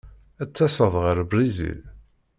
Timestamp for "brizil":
1.31-1.81